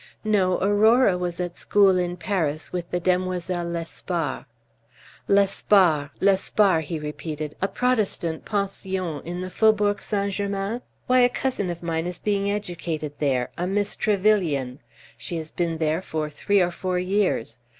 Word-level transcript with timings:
"No; 0.23 0.57
Aurora 0.61 1.15
was 1.15 1.39
at 1.39 1.55
school 1.55 1.99
in 1.99 2.17
Paris 2.17 2.73
with 2.73 2.89
the 2.89 2.99
Demoiselles 2.99 3.71
Lespard." 3.71 4.45
"Lespard 5.27 6.09
Lespard!" 6.19 6.85
he 6.85 6.97
repeated; 6.97 7.55
"a 7.61 7.67
Protestant 7.67 8.43
pension 8.43 9.21
in 9.23 9.41
the 9.41 9.51
Faubourg 9.51 10.01
Saint 10.01 10.33
Germain? 10.33 10.81
Why, 11.05 11.19
a 11.19 11.29
cousin 11.29 11.69
of 11.69 11.83
mine 11.83 12.07
is 12.07 12.17
being 12.17 12.49
educated 12.49 13.13
there 13.19 13.51
a 13.59 13.67
Miss 13.67 13.95
Trevyllian. 13.95 14.79
She 15.19 15.37
has 15.37 15.51
been 15.51 15.77
there 15.77 16.01
for 16.01 16.31
three 16.31 16.61
or 16.61 16.71
four 16.71 16.97
years. 16.97 17.59